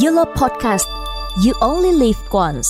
[0.00, 0.88] YOLO Podcast
[1.46, 2.68] You Only Live Once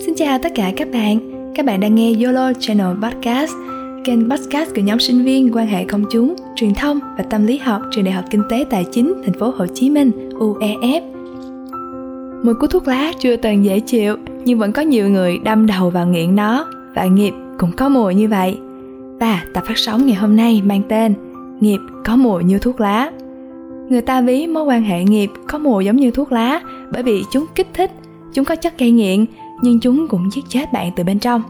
[0.00, 1.18] Xin chào tất cả các bạn
[1.54, 3.52] Các bạn đang nghe YOLO Channel Podcast
[4.04, 7.58] Kênh podcast của nhóm sinh viên quan hệ công chúng, truyền thông và tâm lý
[7.58, 11.00] học trường Đại học Kinh tế Tài chính Thành phố Hồ Chí Minh UEF
[12.44, 15.90] Mùi của thuốc lá chưa từng dễ chịu nhưng vẫn có nhiều người đâm đầu
[15.90, 18.58] vào nghiện nó và nghiệp cũng có mùi như vậy.
[19.20, 21.14] Và tập phát sóng ngày hôm nay mang tên
[21.60, 23.10] Nghiệp có mùi như thuốc lá.
[23.88, 26.60] Người ta ví mối quan hệ nghiệp có mùi giống như thuốc lá
[26.92, 27.90] bởi vì chúng kích thích,
[28.34, 29.24] chúng có chất gây nghiện
[29.62, 31.42] nhưng chúng cũng giết chết bạn từ bên trong.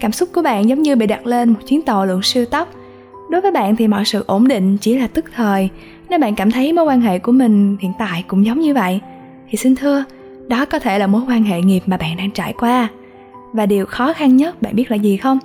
[0.00, 2.68] Cảm xúc của bạn giống như bị đặt lên một chuyến tàu lượng siêu tốc.
[3.30, 5.68] Đối với bạn thì mọi sự ổn định chỉ là tức thời,
[6.10, 9.00] nếu bạn cảm thấy mối quan hệ của mình hiện tại cũng giống như vậy,
[9.50, 10.04] thì xin thưa,
[10.48, 12.88] đó có thể là mối quan hệ nghiệp mà bạn đang trải qua.
[13.52, 15.38] Và điều khó khăn nhất bạn biết là gì không?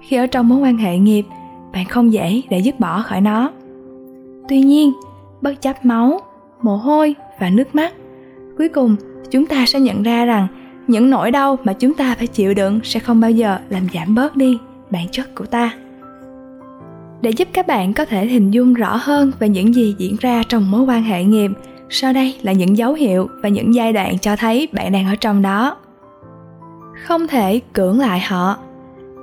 [0.00, 1.26] Khi ở trong mối quan hệ nghiệp,
[1.72, 3.50] bạn không dễ để dứt bỏ khỏi nó.
[4.48, 4.92] Tuy nhiên,
[5.42, 6.20] bất chấp máu,
[6.62, 7.94] mồ hôi và nước mắt,
[8.58, 8.96] cuối cùng
[9.30, 10.46] chúng ta sẽ nhận ra rằng
[10.86, 14.14] những nỗi đau mà chúng ta phải chịu đựng sẽ không bao giờ làm giảm
[14.14, 14.58] bớt đi
[14.90, 15.72] bản chất của ta.
[17.20, 20.42] Để giúp các bạn có thể hình dung rõ hơn về những gì diễn ra
[20.48, 21.50] trong mối quan hệ nghiệp
[21.88, 25.14] sau đây là những dấu hiệu và những giai đoạn cho thấy bạn đang ở
[25.14, 25.76] trong đó.
[27.04, 28.56] Không thể cưỡng lại họ.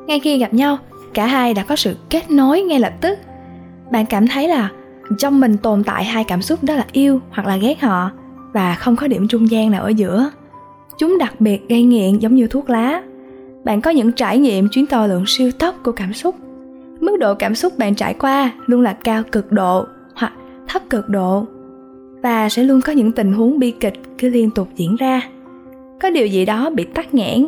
[0.07, 0.77] Ngay khi gặp nhau
[1.13, 3.19] cả hai đã có sự kết nối ngay lập tức.
[3.91, 4.69] Bạn cảm thấy là
[5.17, 8.11] trong mình tồn tại hai cảm xúc đó là yêu hoặc là ghét họ
[8.53, 10.29] và không có điểm trung gian nào ở giữa.
[10.97, 13.01] Chúng đặc biệt gây nghiện giống như thuốc lá.
[13.63, 16.35] Bạn có những trải nghiệm chuyến tàu lượng siêu tốc của cảm xúc.
[16.99, 20.33] Mức độ cảm xúc bạn trải qua luôn là cao cực độ hoặc
[20.67, 21.45] thấp cực độ
[22.23, 25.21] và sẽ luôn có những tình huống bi kịch cứ liên tục diễn ra.
[26.01, 27.47] Có điều gì đó bị tắc nghẽn.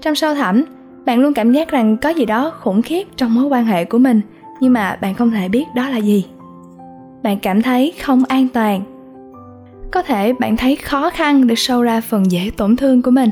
[0.00, 0.64] Trong sâu thẳm,
[1.06, 3.98] bạn luôn cảm giác rằng có gì đó khủng khiếp trong mối quan hệ của
[3.98, 4.20] mình
[4.60, 6.26] nhưng mà bạn không thể biết đó là gì
[7.24, 8.82] bạn cảm thấy không an toàn.
[9.90, 13.30] Có thể bạn thấy khó khăn để sâu ra phần dễ tổn thương của mình.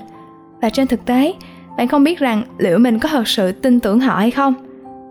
[0.62, 1.34] Và trên thực tế,
[1.76, 4.54] bạn không biết rằng liệu mình có thật sự tin tưởng họ hay không.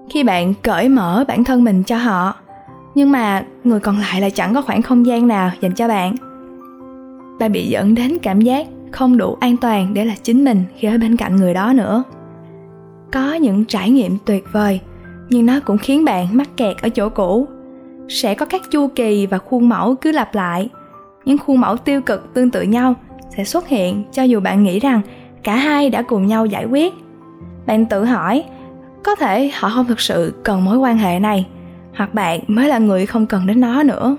[0.09, 2.35] Khi bạn cởi mở bản thân mình cho họ,
[2.95, 6.16] nhưng mà người còn lại lại chẳng có khoảng không gian nào dành cho bạn.
[7.39, 10.88] Bạn bị dẫn đến cảm giác không đủ an toàn để là chính mình khi
[10.88, 12.03] ở bên cạnh người đó nữa.
[13.11, 14.79] Có những trải nghiệm tuyệt vời,
[15.29, 17.47] nhưng nó cũng khiến bạn mắc kẹt ở chỗ cũ
[18.11, 20.69] sẽ có các chu kỳ và khuôn mẫu cứ lặp lại.
[21.25, 22.95] Những khuôn mẫu tiêu cực tương tự nhau
[23.38, 25.01] sẽ xuất hiện cho dù bạn nghĩ rằng
[25.44, 26.94] cả hai đã cùng nhau giải quyết.
[27.66, 28.44] Bạn tự hỏi,
[29.03, 31.47] có thể họ không thực sự cần mối quan hệ này,
[31.95, 34.17] hoặc bạn mới là người không cần đến nó nữa.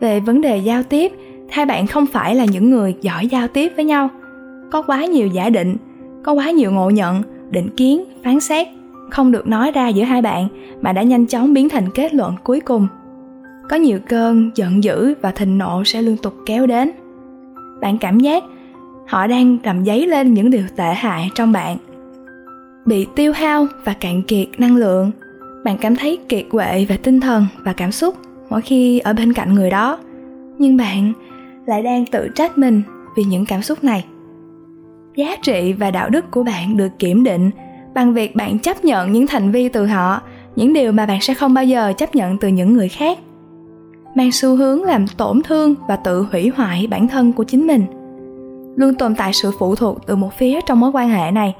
[0.00, 1.12] Về vấn đề giao tiếp,
[1.50, 4.08] hai bạn không phải là những người giỏi giao tiếp với nhau.
[4.72, 5.76] Có quá nhiều giả định,
[6.24, 8.68] có quá nhiều ngộ nhận, định kiến, phán xét
[9.10, 10.48] không được nói ra giữa hai bạn
[10.80, 12.88] mà đã nhanh chóng biến thành kết luận cuối cùng
[13.68, 16.90] có nhiều cơn giận dữ và thịnh nộ sẽ liên tục kéo đến.
[17.80, 18.44] Bạn cảm giác
[19.06, 21.76] họ đang làm dấy lên những điều tệ hại trong bạn.
[22.86, 25.10] Bị tiêu hao và cạn kiệt năng lượng.
[25.64, 28.14] Bạn cảm thấy kiệt quệ về tinh thần và cảm xúc
[28.50, 29.98] mỗi khi ở bên cạnh người đó.
[30.58, 31.12] Nhưng bạn
[31.66, 32.82] lại đang tự trách mình
[33.16, 34.04] vì những cảm xúc này.
[35.16, 37.50] Giá trị và đạo đức của bạn được kiểm định
[37.94, 40.20] bằng việc bạn chấp nhận những thành vi từ họ,
[40.56, 43.18] những điều mà bạn sẽ không bao giờ chấp nhận từ những người khác
[44.16, 47.84] mang xu hướng làm tổn thương và tự hủy hoại bản thân của chính mình.
[48.76, 51.54] Luôn tồn tại sự phụ thuộc từ một phía trong mối quan hệ này.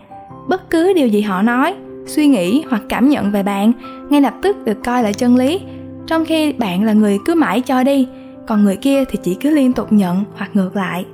[0.49, 1.75] Bất cứ điều gì họ nói,
[2.06, 3.72] suy nghĩ hoặc cảm nhận về bạn,
[4.09, 5.61] ngay lập tức được coi là chân lý.
[6.06, 8.09] Trong khi bạn là người cứ mãi cho đi,
[8.47, 11.05] còn người kia thì chỉ cứ liên tục nhận hoặc ngược lại.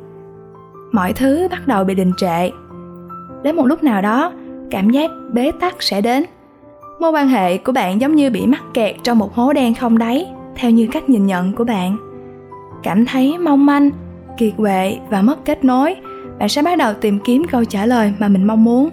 [0.92, 2.50] Mọi thứ bắt đầu bị đình trệ.
[3.42, 4.32] Đến một lúc nào đó,
[4.70, 6.24] cảm giác bế tắc sẽ đến.
[7.00, 9.98] Mối quan hệ của bạn giống như bị mắc kẹt trong một hố đen không
[9.98, 10.26] đáy
[10.56, 11.96] theo như cách nhìn nhận của bạn.
[12.82, 13.90] Cảm thấy mong manh,
[14.38, 15.94] kiệt quệ và mất kết nối,
[16.38, 18.90] bạn sẽ bắt đầu tìm kiếm câu trả lời mà mình mong muốn.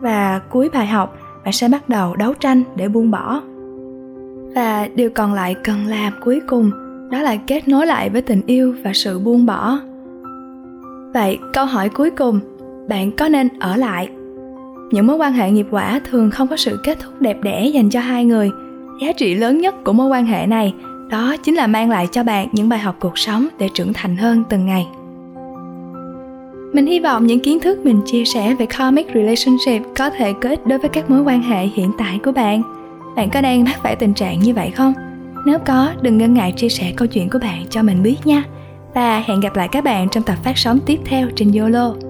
[0.00, 3.40] Và cuối bài học, bạn sẽ bắt đầu đấu tranh để buông bỏ.
[4.54, 6.70] Và điều còn lại cần làm cuối cùng,
[7.10, 9.78] đó là kết nối lại với tình yêu và sự buông bỏ.
[11.14, 12.40] Vậy câu hỏi cuối cùng,
[12.88, 14.08] bạn có nên ở lại?
[14.90, 17.90] Những mối quan hệ nghiệp quả thường không có sự kết thúc đẹp đẽ dành
[17.90, 18.50] cho hai người.
[19.02, 20.74] Giá trị lớn nhất của mối quan hệ này
[21.10, 24.16] đó chính là mang lại cho bạn những bài học cuộc sống để trưởng thành
[24.16, 24.86] hơn từng ngày.
[26.72, 30.48] Mình hy vọng những kiến thức mình chia sẻ về karmic relationship có thể có
[30.48, 32.62] ích đối với các mối quan hệ hiện tại của bạn.
[33.16, 34.92] Bạn có đang mắc phải tình trạng như vậy không?
[35.46, 38.42] Nếu có, đừng ngần ngại chia sẻ câu chuyện của bạn cho mình biết nha.
[38.94, 42.07] Và hẹn gặp lại các bạn trong tập phát sóng tiếp theo trên yolo.